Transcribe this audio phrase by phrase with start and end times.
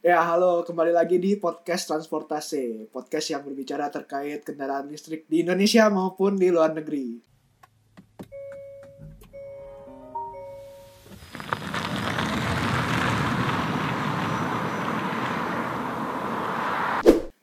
[0.00, 2.88] Ya, halo, kembali lagi di podcast transportasi.
[2.88, 7.20] Podcast yang berbicara terkait kendaraan listrik di Indonesia maupun di luar negeri.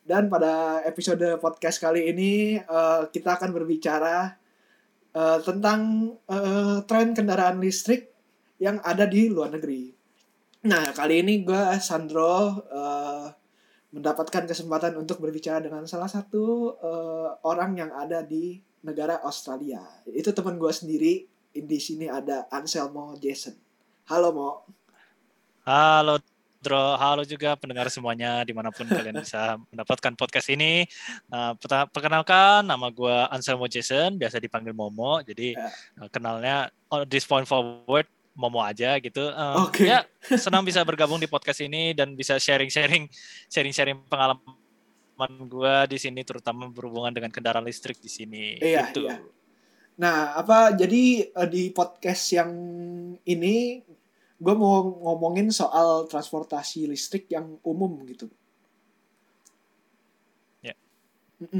[0.01, 4.33] Dan pada episode podcast kali ini eh, kita akan berbicara
[5.13, 8.09] eh, tentang eh, tren kendaraan listrik
[8.57, 9.96] yang ada di luar negeri.
[10.67, 13.31] Nah, kali ini gue, Sandro, eh,
[13.95, 19.79] mendapatkan kesempatan untuk berbicara dengan salah satu eh, orang yang ada di negara Australia.
[20.11, 21.13] Itu teman gue sendiri.
[21.55, 23.55] Di sini ada Anselmo Jason.
[24.11, 24.49] Halo, Mo.
[25.63, 26.19] Halo
[26.57, 30.83] Dro, halo juga pendengar semuanya di mana pun kalian bisa mendapatkan podcast ini.
[31.31, 35.23] Perta- perkenalkan nama gue Anselmo Jason, biasa dipanggil Momo.
[35.23, 39.33] Jadi eh, kenalnya on this point forward Momo aja gitu.
[39.33, 39.89] Eh, Oke.
[39.89, 40.05] Ya
[40.37, 43.09] senang bisa bergabung di podcast ini dan bisa sharing-sharing
[43.49, 48.61] sharing-sharing pengalaman gue di sini, terutama berhubungan dengan kendaraan listrik di sini.
[48.61, 49.09] Iya, gitu.
[49.09, 49.17] iya.
[49.97, 52.53] Nah, apa jadi eh, di podcast yang
[53.25, 53.81] ini
[54.37, 58.29] gue mau ngomongin soal transportasi listrik yang umum gitu.
[60.61, 60.77] Ya.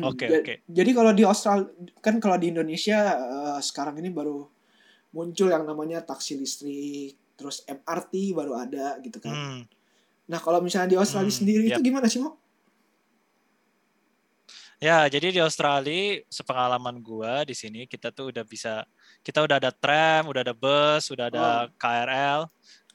[0.06, 0.54] Oke, Ja- oke.
[0.70, 1.66] Jadi kalau di Australia
[2.06, 4.46] kan kalau di Indonesia eh, sekarang ini baru
[5.18, 9.34] muncul yang namanya taksi listrik, terus MRT baru ada gitu kan.
[9.34, 9.62] Hmm.
[10.30, 11.82] Nah, kalau misalnya di Australia Hmm, sendiri itu yap.
[11.82, 12.38] gimana sih, Mo?
[14.78, 18.86] Ya, jadi di Australia sepengalaman gua di sini kita tuh udah bisa
[19.26, 21.46] kita udah ada tram, udah ada bus, udah ada
[21.82, 22.46] KRL,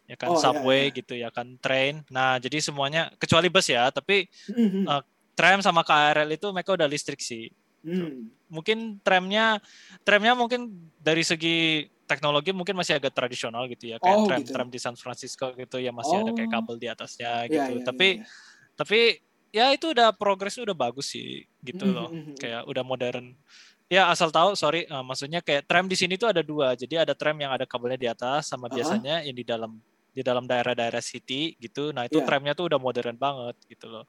[0.07, 0.95] ya kan Oh, iya, subway iya.
[0.95, 2.07] gitu ya kan train.
[2.07, 4.87] Nah, jadi semuanya kecuali bus ya, tapi Mhm.
[4.87, 5.03] Eh,
[5.35, 7.51] tram sama KRL itu mereka udah listrik sih.
[7.83, 8.31] Hmm.
[8.53, 9.59] Mungkin tramnya
[10.05, 14.53] tramnya mungkin dari segi teknologi mungkin masih agak tradisional gitu ya, kayak Oh, tram gitu.
[14.53, 16.61] tram di San Francisco gitu ya masih ada kayak Oh.
[16.61, 17.77] kabel di atasnya Iya, gitu.
[17.77, 18.25] iya, tapi iya, iya.
[18.77, 19.21] tapi
[19.53, 22.37] ya itu udah progres udah bagus sih gitu Mhm, loh mhm.
[22.41, 23.37] kayak udah modern
[23.93, 27.13] ya asal tahu sorry eh, maksudnya kayak tram di sini tuh ada dua jadi ada
[27.17, 29.05] tram yang ada kabelnya di atas sama Aha.
[29.07, 29.79] biasanya yang di dalam
[30.13, 32.25] di dalam daerah-daerah city gitu nah itu Iya.
[32.25, 34.05] tramnya tuh udah modern banget gitu loh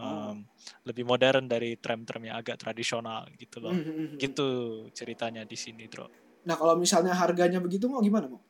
[0.00, 0.32] Oh.
[0.32, 0.48] Em,
[0.82, 4.16] lebih modern dari tram-tram yang agak tradisional gitu loh Mhm, mhm, mhm.
[4.16, 4.48] gitu
[4.90, 6.08] ceritanya di sini bro
[6.40, 8.40] Nah, kalau misalnya harganya begitu mau gimana, Mo?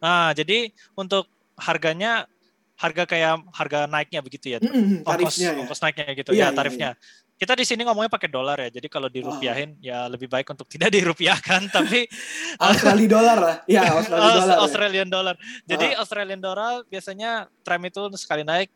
[0.00, 2.24] nah jadi untuk harganya
[2.74, 5.60] harga kayak harga naiknya begitu ya Mhm, ongkos tarifnya ya.
[5.60, 6.90] ongkos naiknya gitu Iya, ya iya, tarifnya.
[7.36, 8.68] Kita di sini ngomongnya pakai dolar ya.
[8.68, 9.12] Jadi kalau Ah.
[9.12, 12.08] dirupiahin ya lebih baik untuk tidak dirupiahkan tapi
[12.60, 13.56] Australia dolar lah.
[13.64, 14.48] Ya, Australia Aus- dolar.
[14.48, 14.60] ya.
[14.64, 15.36] Australian dollar.
[15.64, 16.00] Jadi Ah.
[16.00, 17.30] Australian dollar biasanya
[17.60, 18.72] tram itu sekali naik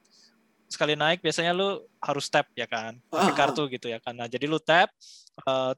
[0.67, 3.37] sekali naik biasanya lu harus tap ya kan pakai Ah, ah.
[3.37, 4.15] kartu gitu ya kan.
[4.17, 4.91] Nah, jadi lu tap
[5.45, 5.73] eh,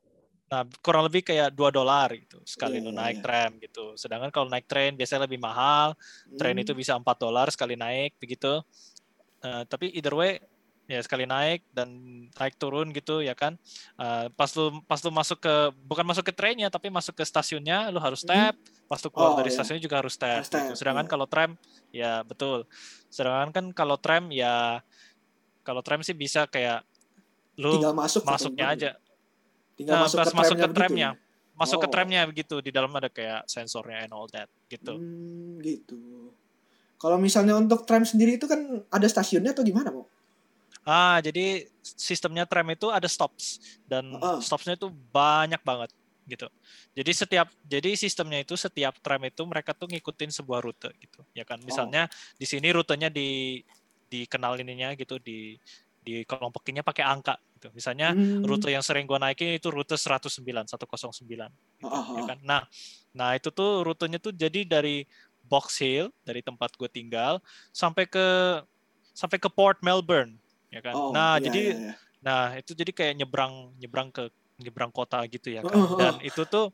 [0.46, 3.24] nah kurang lebih kayak 2 dolar gitu sekali Iya, lu iya, naik iya.
[3.26, 3.84] tram gitu.
[3.98, 5.98] Sedangkan kalau naik train biasanya lebih mahal
[6.38, 6.62] train Hmm.
[6.62, 8.62] itu bisa 4 dolar sekali naik begitu.
[9.42, 10.38] Eh, tapi either way
[10.86, 11.90] ya sekali naik dan
[12.30, 13.58] naik turun gitu ya kan.
[13.98, 17.90] Eh, pas lu pas lu masuk ke bukan masuk ke trainnya tapi masuk ke stasiunnya
[17.90, 18.30] lu harus Hmm.
[18.30, 18.54] tap.
[18.86, 19.56] Pas lu keluar Oh, dari iya.
[19.58, 20.40] stasiunnya juga harus tap.
[20.40, 20.74] Harus tap, gitu.
[20.78, 21.10] Sedangkan iya.
[21.10, 21.50] kalau tram
[21.90, 22.58] ya betul.
[23.10, 24.80] Sedangkan kan kalau tram ya
[25.62, 26.86] kalau tram sih bisa kayak
[27.58, 28.90] lu tinggal masuk masuknya aja.
[29.74, 31.10] Tinggal Nah, masuk pas ke masuk tramnya ke begitu tramnya.
[31.12, 31.24] ya?
[31.56, 31.92] Masuk ke Oh.
[31.92, 34.94] tramnya begitu di dalam ada kayak sensornya and all that gitu.
[34.94, 36.30] Hmm, gitu.
[36.96, 40.06] Kalau misalnya untuk tram sendiri itu kan ada stasiunnya atau gimana, Mo?
[40.86, 43.58] Ah, jadi sistemnya tram itu ada stops
[43.90, 44.38] dan Heeh.
[44.38, 45.90] stopsnya itu banyak banget
[46.30, 46.46] gitu.
[46.94, 51.26] Jadi setiap jadi sistemnya itu setiap tram itu mereka tuh ngikutin sebuah rute gitu.
[51.34, 51.58] Ya kan.
[51.62, 52.06] Misalnya
[52.38, 53.62] di sini rutenya di
[54.06, 55.58] dikenal ininya gitu di
[56.06, 57.74] di kelompokinnya pakai angka gitu.
[57.74, 58.46] Misalnya Hmm.
[58.46, 61.50] rute yang sering gua naikin itu rute 109, 109
[61.82, 62.38] gitu, ah, ya kan.
[62.46, 62.62] Nah,
[63.10, 65.02] nah itu tuh rutenya tuh jadi dari
[65.42, 67.38] Box Hill dari tempat gue tinggal
[67.74, 68.26] sampai ke
[69.16, 70.36] sampai ke Port Melbourne
[70.68, 70.94] ya kan.
[70.94, 71.94] Oh, nah, iya, jadi iya, iya.
[72.20, 74.28] nah itu jadi kayak nyebrang nyebrang ke
[74.58, 75.76] nyebrang kota gitu ya kan.
[75.76, 76.28] Oh, oh, Dan oh.
[76.28, 76.68] itu tuh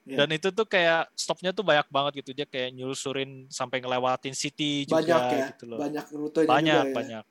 [0.00, 0.24] Iya.
[0.24, 4.88] dan itu tuh kayak stopnya tuh banyak banget gitu dia kayak nyusurin sampai ngelewatin city
[4.88, 5.76] juga banyak ya, gitu loh.
[5.78, 6.96] banyak rutenya Banyak, juga ya.
[6.96, 7.24] banyak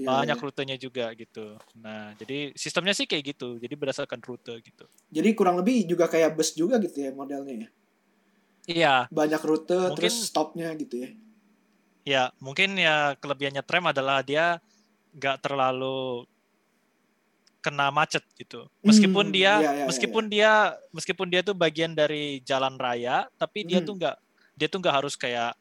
[0.00, 0.44] Iya, banyak iya.
[0.44, 1.46] rutenya juga gitu.
[1.76, 3.56] Nah, jadi sistemnya sih kayak gitu.
[3.56, 4.84] Jadi berdasarkan rute gitu.
[5.08, 7.68] Jadi kurang lebih juga kayak bus juga gitu ya modelnya ya.
[8.64, 11.10] Iya, Banyak rute Mungkin- terus stopnya gitu ya.
[12.00, 14.60] ya mungkin ya kelebihannya tram adalah dia
[15.12, 16.24] nggak terlalu
[17.60, 18.64] kena macet gitu.
[18.80, 20.50] Meskipun Hmm, dia, iya, iya, meskipun dia,
[20.90, 23.86] meskipun dia tuh bagian dari jalan raya, tapi dia Hmm.
[23.86, 24.16] tuh nggak,
[24.56, 25.52] dia tuh nggak harus kayak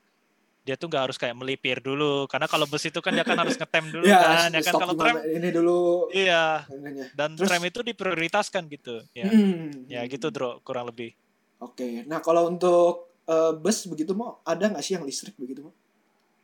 [0.59, 3.57] dia tuh nggak harus kayak melipir dulu karena kalau bus itu kan dia kan harus
[3.57, 7.09] ngetem dulu Ya, kan ya kan kalau tram ini dulu iya ininya.
[7.09, 9.87] dan Terus- tram itu diprioritaskan gitu ya Hmm.
[9.87, 11.15] ya gitu Dro kurang lebih
[11.57, 12.05] Oke.
[12.05, 15.73] Nah, kalau untuk eh, bus begitu mau ada nggak sih yang listrik begitu mau?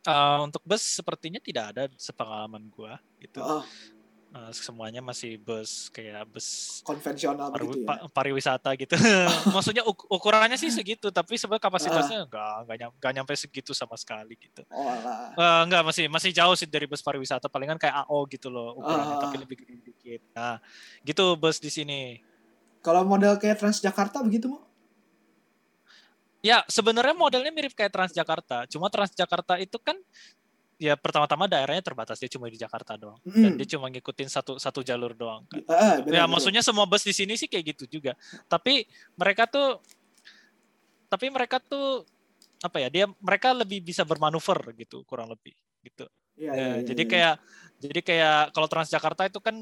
[0.05, 3.41] Uh, untuk bus sepertinya tidak ada sepengalaman gua gitu.
[3.41, 3.65] Oh,
[4.35, 7.87] Uh, semuanya masih bus kayak bus konvensional pari- begitu ya.
[7.87, 8.91] pa- pariwisata gitu.
[9.55, 13.95] Maksudnya uk- ukurannya sih segitu, tapi sebenarnya kapasitasnya enggak, enggak, nyam- enggak nyampe segitu sama
[13.95, 14.67] sekali gitu.
[14.67, 15.31] Oh alah.
[15.31, 19.15] Eh, enggak masih masih jauh sih dari bus pariwisata, palingan kayak AO gitu loh ukurannya,
[19.15, 19.21] Ah.
[19.23, 20.21] tapi lebih gede dikit.
[20.35, 20.59] Nah,
[21.07, 22.19] gitu bus di sini.
[22.83, 24.67] Kalau model kayak Transjakarta begitu mau?
[26.45, 28.69] Ya, sebenarnya modelnya mirip kayak Transjakarta.
[28.69, 29.97] Cuma Transjakarta itu kan
[30.77, 33.17] ya pertama-tama daerahnya terbatas dia cuma di Jakarta doang.
[33.25, 33.57] Dan Mm.
[33.57, 35.65] dia cuma ngikutin satu satu jalur doang kan.
[35.65, 36.29] Ah, benar, ya benar.
[36.29, 38.13] maksudnya semua bus di sini sih kayak gitu juga.
[38.45, 39.81] Tapi mereka tuh
[41.07, 42.05] tapi mereka tuh
[42.59, 42.87] apa ya?
[42.89, 46.05] Dia mereka lebih bisa bermanuver gitu kurang lebih gitu.
[46.35, 47.09] Iya, Ya, iya, iya, jadi iya.
[47.09, 47.35] kayak
[47.79, 49.55] jadi kayak kalau Transjakarta itu kan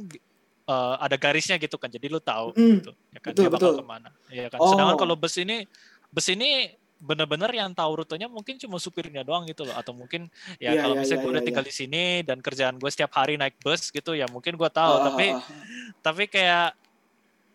[0.63, 1.87] eh, ada garisnya gitu kan.
[1.87, 2.73] Jadi lu tahu Mm.
[2.79, 3.79] gitu ya kan Betul, dia bakal betul.
[3.79, 4.09] ke mana.
[4.27, 4.57] Ya kan.
[4.59, 4.67] Oh.
[4.67, 5.67] Sedangkan kalau bus ini
[6.13, 6.69] bus ini
[7.03, 10.95] bener-bener yang tahu rutenya mungkin cuma supirnya doang gitu loh atau mungkin ya Iya, kalau
[10.95, 13.59] iya, misalnya iya, gue udah iya, tinggal di sini dan kerjaan gue setiap hari naik
[13.59, 15.63] bus gitu ya mungkin gue tahu Ah, tapi ah, ah.
[15.99, 16.79] tapi kayak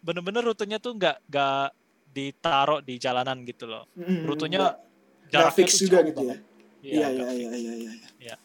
[0.05, 1.64] bener-bener rutenya tuh nggak nggak
[2.12, 4.76] ditaruh di jalanan gitu loh Mm, rutenya
[5.32, 6.37] jaraknya fix juga gitu ya.
[6.37, 6.38] banget.
[6.78, 7.72] Iya, Iya, iya, iya,
[8.20, 8.37] iya,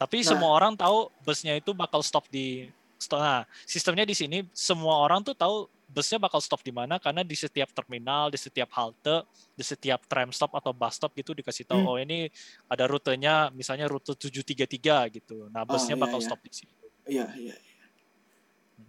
[0.00, 0.32] tapi Nah.
[0.32, 2.70] semua orang tahu busnya itu bakal stop di
[3.10, 7.34] nah sistemnya di sini semua orang tuh tahu busnya bakal stop di mana karena di
[7.34, 9.26] setiap terminal di setiap halte
[9.58, 11.90] di setiap tram stop atau bus stop gitu dikasih tahu Hmm.
[11.90, 12.30] oh ini
[12.70, 16.26] ada rutenya misalnya rute 733 gitu nah busnya iya, bakal iya.
[16.30, 16.72] stop di sini
[17.10, 17.76] Iya, iya, iya.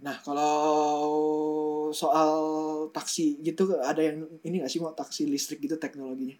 [0.01, 0.53] Nah, kalau
[1.93, 2.31] soal
[2.93, 6.37] taksi gitu ada yang ini nggak sih mau taksi listrik gitu teknologinya?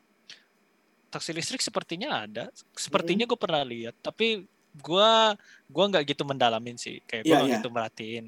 [1.11, 2.47] taksi listrik sepertinya ada.
[2.71, 5.11] Sepertinya gue pernah lihat, tapi gue
[5.67, 7.03] gua nggak gitu mendalamin sih.
[7.03, 7.57] Kayak gue nggak iya.
[7.59, 8.25] gitu merhatiin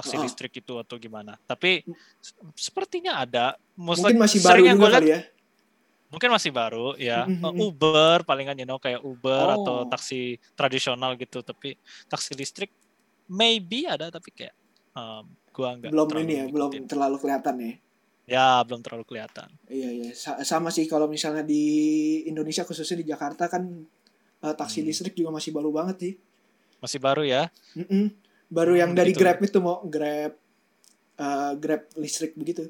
[0.00, 0.24] taksi Oh.
[0.24, 1.36] listrik itu atau gimana.
[1.42, 1.84] Tapi
[2.18, 3.54] se- sepertinya ada.
[3.74, 5.20] Most Mungkin like- masih baru yang lihat, kali ya.
[6.08, 7.22] Mungkin masih baru ya.
[7.22, 7.60] Mhm, Uh, mhm.
[7.62, 9.56] Uber palingan you know kayak Uber Oh.
[9.60, 10.20] atau taksi
[10.52, 11.38] tradisional gitu.
[11.40, 11.76] Tapi
[12.06, 12.72] taksi listrik
[13.26, 14.56] maybe ada tapi kayak
[14.90, 17.72] um, gua nggak Belum ini ya, belum terlalu kelihatan ya.
[18.26, 19.50] Ya belum terlalu kelihatan.
[19.66, 20.10] Iya, iya.
[20.12, 21.62] Sa- sama sih kalau misalnya di
[22.24, 23.62] Indonesia khususnya di Jakarta kan
[24.40, 24.88] eh, taksi Hmm.
[24.88, 26.14] listrik juga masih baru banget sih.
[26.80, 27.52] Masih baru ya.
[27.76, 28.08] Mm-mm.
[28.50, 29.22] Baru yang dari gitu.
[29.22, 30.34] Grab itu mau Grab
[31.16, 32.68] eh, Grab listrik begitu.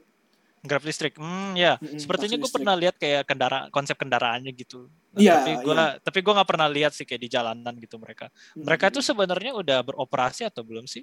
[0.60, 1.80] Grab listrik, hmm ya.
[1.80, 4.92] Mm-mm, Sepertinya gue pernah lihat kayak kendaraan konsep kendaraannya gitu.
[5.16, 5.74] Nah, Iya, tapi gue
[6.04, 8.28] tapi gue nggak pernah lihat sih kayak di jalanan gitu mereka.
[8.52, 8.96] Mereka Mm-mm.
[9.00, 11.00] tuh sebenarnya udah beroperasi atau belum sih?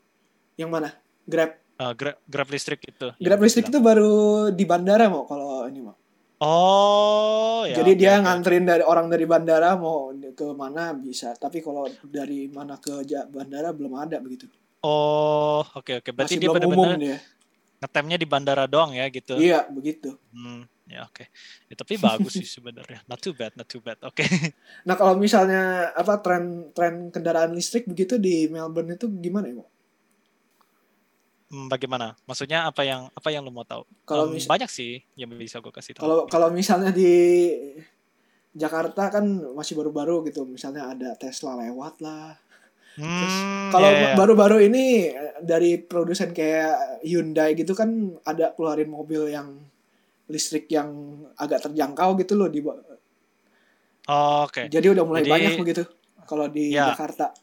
[0.58, 0.90] yang mana?
[1.30, 1.54] Grab.
[1.78, 3.14] Uh, Grab, Grab listrik itu.
[3.22, 5.94] Grab lu listrik itu baru di bandara mau kalau ini mau.
[6.38, 7.82] Oh, ya.
[7.82, 8.26] Jadi oke, dia oke.
[8.26, 11.34] nganterin dari orang dari bandara mau ke mana bisa.
[11.38, 14.50] Tapi kalau dari mana ke bandara belum ada begitu.
[14.88, 16.10] Oh, oke oke.
[16.16, 16.96] Berarti Masih dia benar-benar
[17.78, 19.38] ngetemnya di bandara doang ya gitu.
[19.38, 20.16] Iya begitu.
[20.34, 21.28] Hmm, ya oke.
[21.70, 23.04] Ya, tapi bagus sih sebenarnya.
[23.06, 24.00] Not too bad, not too bad.
[24.02, 24.24] Oke.
[24.88, 29.68] Nah kalau misalnya apa tren tren kendaraan listrik begitu di Melbourne itu gimana ya?
[31.48, 32.12] Bagaimana?
[32.28, 33.88] Maksudnya apa yang apa yang lu mau tahu?
[34.04, 36.04] Kalau Um, mis- banyak sih yang bisa gue kasih tahu.
[36.04, 37.08] Kalau kalau misalnya di
[38.58, 39.24] Jakarta kan
[39.56, 40.44] masih baru-baru gitu.
[40.44, 42.36] Misalnya ada Tesla lewat lah.
[42.98, 44.16] Hmm, Kalau ya, ya.
[44.18, 47.90] baru-baru ini eh, dari produsen kayak Hyundai gitu kan
[48.26, 49.54] ada keluarin mobil yang
[50.26, 50.90] listrik yang
[51.38, 52.60] agak terjangkau gitu loh di
[54.08, 54.66] Oh, Oke.
[54.66, 55.84] Jadi udah mulai Jadi- banyak begitu
[56.26, 56.92] kalau di Ya.
[56.92, 57.36] Jakarta.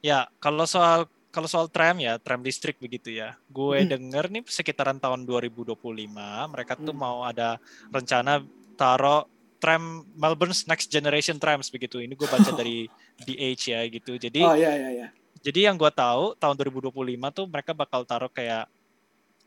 [0.00, 3.36] Ya, kalau soal kalau soal tram ya, tram listrik begitu ya.
[3.48, 3.90] Gue Hmm.
[3.90, 6.98] denger nih sekitaran tahun 2025 mereka tuh Hmm.
[6.98, 8.40] mau ada rencana
[8.74, 11.98] taruh tram Melbourne's Next Generation Trams begitu.
[11.98, 12.86] Ini gue baca dari
[13.26, 14.12] DH ya gitu.
[14.18, 15.08] Jadi Oh iya iya iya.
[15.38, 16.92] jadi yang gue tahu tahun 2025
[17.34, 18.66] tuh mereka bakal taruh kayak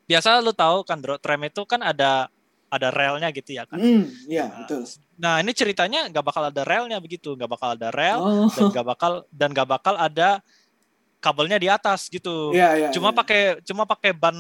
[0.08, 2.28] biasa lu tahu kan bro, tram itu kan ada
[2.72, 3.80] ada relnya gitu ya kan.
[3.80, 4.82] Hmm, iya Nah, betul.
[5.20, 8.48] Nah ini ceritanya nggak bakal ada relnya begitu, nggak bakal ada rel Oh.
[8.48, 10.40] dan nggak bakal dan nggak bakal ada
[11.20, 12.56] kabelnya di atas gitu.
[12.56, 12.90] Iya iya.
[12.96, 13.18] cuma iya.
[13.20, 14.36] pakai cuma pakai ban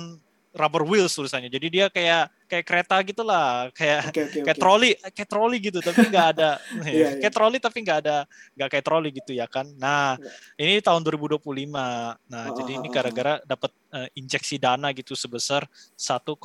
[0.51, 1.47] rubber wheels tulisannya.
[1.47, 4.63] Jadi dia kayak kayak kereta gitulah, kayak Oke oke kayak oke.
[4.63, 6.49] troli, kayak troli gitu tapi nggak ada
[6.83, 7.09] Iya, iya.
[7.23, 8.17] kayak troli tapi nggak ada
[8.59, 9.67] nggak kayak troli gitu ya kan.
[9.79, 10.19] Nah,
[10.59, 10.67] Iya.
[10.75, 12.19] ini tahun 2025.
[12.27, 15.63] Nah, Oh, jadi oh, ini oh, gara-gara dapat eh, injeksi dana gitu sebesar
[15.95, 16.35] 1,5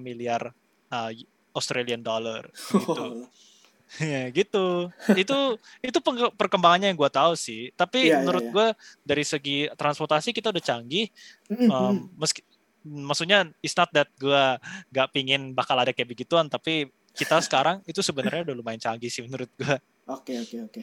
[0.00, 0.48] miliar
[0.88, 1.10] uh,
[1.52, 3.28] Australian dollar gitu.
[3.98, 4.86] ya gitu
[5.18, 5.38] itu
[5.82, 5.98] itu
[6.38, 8.52] perkembangannya yang gue tahu sih tapi Iya, iya, menurut iya.
[8.54, 8.66] gue
[9.02, 11.10] dari segi transportasi kita udah canggih
[11.50, 12.46] Mm, um, meski
[12.86, 14.44] maksudnya it's not that gue
[14.92, 19.24] gak pingin bakal ada kayak begituan tapi kita sekarang itu sebenarnya udah lumayan canggih sih
[19.26, 19.76] menurut gue
[20.10, 20.82] Oke oke oke.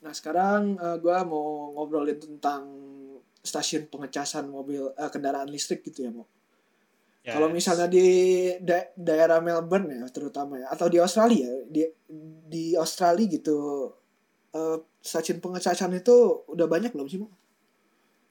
[0.00, 2.64] Nah sekarang eh, gua mau ngobrolin tentang
[3.44, 6.24] stasiun pengecasan mobil eh, kendaraan listrik gitu ya mau.
[7.24, 8.04] Kalau misalnya di
[8.60, 11.80] da- daerah Melbourne ya terutama ya atau di Australia di
[12.44, 13.88] di Australia gitu
[14.52, 17.32] uh, stasiun pengecasan itu udah banyak belum sih, Mo?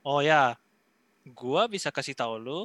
[0.06, 0.54] Oh ya,
[1.32, 2.60] gua bisa kasih tahu lu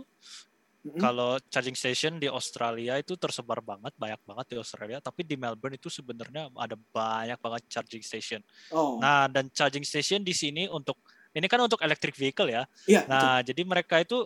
[0.97, 4.99] kalau charging station di Australia itu tersebar banget, banyak banget di Australia.
[5.03, 8.41] Tapi di Melbourne itu sebenarnya ada banyak banget charging station.
[8.73, 10.97] Oh, Nah, dan charging station di sini untuk
[11.35, 12.65] ini kan untuk electric vehicle ya.
[13.05, 13.11] betul.
[13.11, 14.25] Nah, jadi mereka itu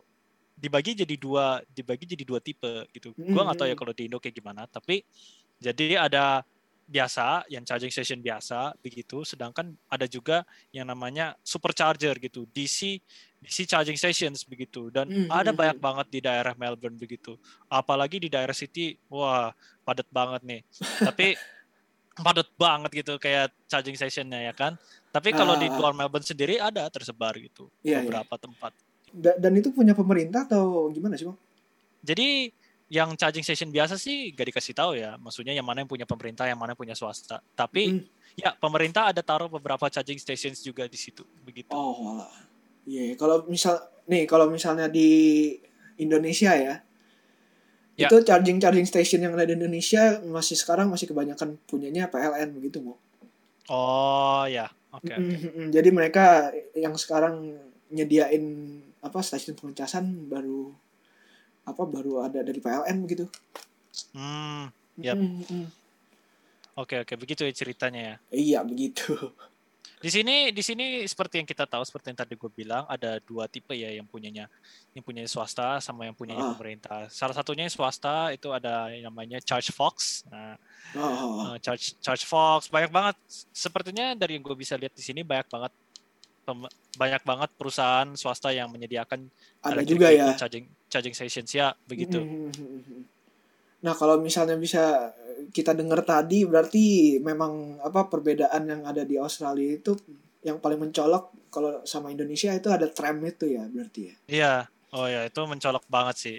[0.55, 3.11] dibagi jadi dua, dibagi jadi dua tipe gitu.
[3.17, 5.03] Gua nggak tahu ya kalau di Indo kayak gimana, tapi
[5.59, 6.47] jadi ada
[6.87, 13.01] biasa yang charging station biasa begitu, sedangkan ada juga yang namanya supercharger gitu, DC
[13.43, 15.59] DC charging stations begitu dan Mhm, ada mhm.
[15.59, 17.35] banyak banget di daerah Melbourne begitu.
[17.67, 19.51] Apalagi di daerah city, wah,
[19.83, 20.61] padat banget nih.
[21.03, 21.35] Tapi
[22.23, 24.79] padat banget gitu kayak charging stationnya ya kan.
[25.11, 25.75] Tapi kalau di Ah.
[25.75, 27.99] luar Melbourne sendiri ada tersebar gitu Iya, iya.
[28.01, 28.73] beberapa tempat.
[29.11, 31.37] Da- dan itu punya pemerintah atau gimana sih, Mo?
[32.01, 32.49] Jadi
[32.89, 35.17] yang charging station biasa sih gak dikasih tahu ya.
[35.17, 37.41] Maksudnya yang mana yang punya pemerintah, yang mana yang punya swasta.
[37.53, 38.05] Tapi Mm.
[38.37, 41.73] ya pemerintah ada taruh beberapa charging stations juga di situ begitu.
[41.73, 42.25] Oh.
[42.83, 43.79] Iya, kalau misal
[44.11, 45.09] nih kalau misalnya di
[46.03, 46.83] Indonesia ya,
[47.93, 48.09] Ya.
[48.09, 52.81] itu charging charging station yang ada di Indonesia masih sekarang masih kebanyakan punyanya PLN begitu,
[52.81, 52.97] Mo.
[53.69, 55.13] Oh ya, oke.
[55.13, 55.15] oke.
[55.21, 55.69] Mm-mm.
[55.69, 57.53] Jadi mereka yang sekarang
[57.93, 58.43] nyediain
[59.05, 60.73] apa stasiun pengecasan baru
[61.69, 63.29] apa baru ada dari PLN begitu.
[64.17, 65.21] Hmm, Yap.
[65.21, 65.65] Mm-mm.
[66.81, 68.17] oke oke begitu ya ceritanya ya.
[68.33, 69.13] Iya begitu.
[70.03, 73.47] Di sini di sini seperti yang kita tahu seperti yang tadi gue bilang ada dua
[73.47, 74.51] tipe ya yang punyanya
[74.93, 76.51] yang punya swasta sama yang punyanya Ah.
[76.53, 77.07] pemerintah.
[77.07, 80.27] Salah satunya yang swasta itu ada yang namanya Charge Fox.
[80.27, 80.59] Nah,
[80.93, 83.15] Oh, Uh, Charge Charge Fox banyak banget
[83.49, 85.73] sepertinya dari yang gue bisa lihat di sini banyak banget
[86.43, 89.31] pem- banyak banget perusahaan swasta yang menyediakan
[89.61, 90.35] ada juga ya.
[90.35, 93.07] charging charging stations ya begitu Mm-mm.
[93.81, 95.15] Nah kalau misalnya bisa
[95.51, 99.93] kita dengar tadi berarti memang apa perbedaan yang ada di Australia itu
[100.43, 104.17] yang paling mencolok kalau sama Indonesia itu ada tram itu ya berarti ya.
[104.31, 104.55] iya
[104.97, 106.37] oh ya itu mencolok banget sih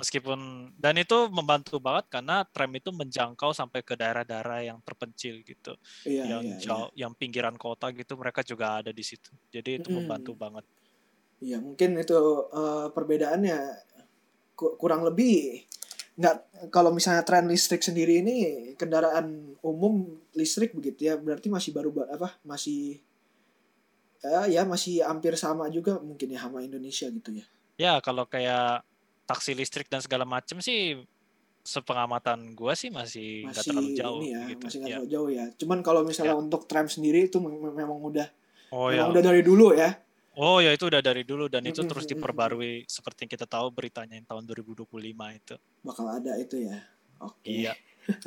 [0.00, 0.38] meskipun
[0.82, 5.72] dan itu membantu banget karena tram itu menjangkau sampai ke daerah-daerah yang terpencil gitu
[6.04, 6.56] Iya yang iya.
[6.56, 6.56] iya.
[6.64, 9.98] jauh yang pinggiran kota gitu mereka juga ada di situ jadi itu Mm-mm.
[10.00, 10.64] membantu banget
[11.40, 12.16] Iya mungkin itu
[12.52, 13.58] eh, perbedaannya
[14.58, 15.64] ku- kurang lebih
[16.20, 18.36] nggak kalau misalnya tren listrik sendiri ini
[18.76, 23.00] kendaraan umum listrik begitu ya berarti masih baru ba- apa masih
[24.20, 27.44] ya, ya masih hampir sama juga mungkin ya sama Indonesia gitu ya.
[27.80, 28.84] ya kalau kayak
[29.24, 31.00] taksi listrik dan segala macam sih
[31.64, 34.96] sepengamatan gua sih masih nggak terlalu jauh ini ya gitu masih nggak ya.
[34.96, 35.44] terlalu jauh ya.
[35.56, 38.28] Cuman kalau misalnya untuk tram sendiri itu mem- memang udah
[38.70, 39.96] Oh ya, memang udah dari dulu ya.
[40.38, 42.18] Oh ya itu udah dari dulu dan itu Mm-mm, terus mm-mm.
[42.18, 45.56] diperbarui seperti yang kita tahu beritanya yang tahun 2025 itu.
[45.82, 46.78] bakal ada itu ya.
[47.20, 47.50] Oke.
[47.50, 47.74] Iya.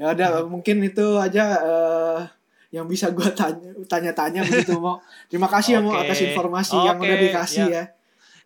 [0.00, 2.20] Ya udah mungkin itu aja eh,
[2.72, 5.04] yang bisa gua tanya tanya-tanya begitu mau.
[5.28, 7.76] Terima kasih ya mau atas informasi yang Oke, udah dikasih iya.
[7.76, 7.84] ya.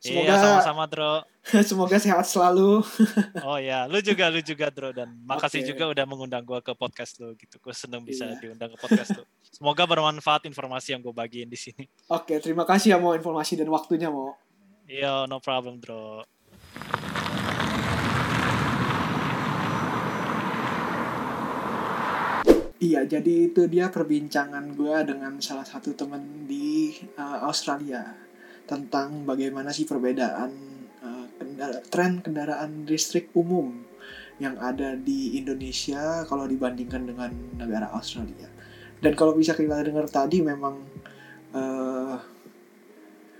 [0.04, 1.14] Iya, Semoga sama-sama Dro.
[1.68, 2.82] semoga sehat selalu.
[3.46, 5.68] Oh ya, lu juga lu juga Dro dan makasih Oke.
[5.72, 7.56] juga udah mengundang gua ke podcast lu gitu.
[7.62, 8.38] Gue seneng bisa Iya.
[8.42, 9.24] diundang ke podcast lu.
[9.48, 11.88] Semoga bermanfaat informasi yang gue bagiin di sini.
[12.12, 14.36] Oke, terima kasih ya mau informasi dan waktunya mau.
[14.84, 16.26] Iya, no problem Dro.
[22.76, 28.04] Iya, jadi itu dia perbincangan gue dengan salah satu temen di uh, Australia
[28.66, 30.50] tentang bagaimana sih perbedaan
[31.00, 33.86] uh, kendara- tren kendaraan listrik umum
[34.36, 38.52] yang ada di Indonesia kalau dibandingkan dengan negara Australia.
[39.00, 40.76] Dan kalau bisa kita dengar tadi memang
[41.56, 42.16] uh,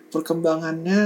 [0.08, 1.00] perkembangannya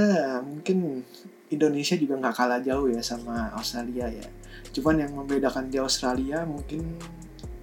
[0.47, 1.03] mungkin
[1.51, 4.27] Indonesia juga nggak kalah jauh ya sama Australia ya.
[4.71, 6.95] Cuman yang membedakan di Australia mungkin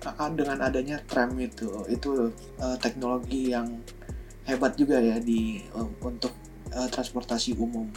[0.04, 2.28] uh, dengan adanya tram itu itu
[2.60, 3.80] uh, teknologi yang
[4.44, 6.32] hebat juga ya di uh, untuk
[6.78, 7.90] uh, transportasi umum.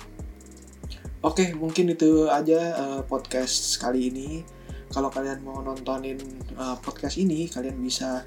[1.21, 4.41] Oke, mungkin itu aja uh, podcast kali ini.
[4.89, 6.17] Kalau kalian mau nontonin
[6.57, 8.25] uh, podcast ini, kalian bisa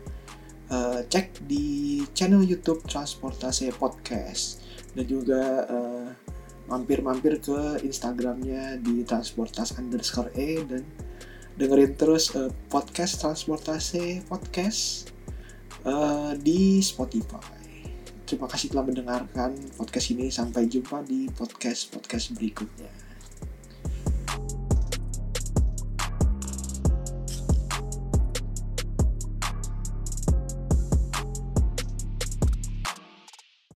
[0.71, 4.63] uh, cek di channel YouTube Transportasi Podcast
[4.95, 6.09] dan juga uh,
[6.71, 10.87] mampir-mampir ke Instagramnya di transportas underscore e dan
[11.59, 15.11] dengerin terus uh, podcast transportasi podcast
[15.85, 17.64] uh, di Spotify.
[18.25, 20.33] Terima kasih telah mendengarkan podcast ini.
[20.33, 23.04] Sampai jumpa di podcast podcast berikutnya.